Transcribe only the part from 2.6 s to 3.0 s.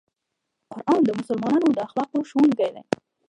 دی.